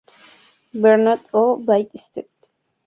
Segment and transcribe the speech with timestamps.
[0.83, 2.25] Bernard o baie St.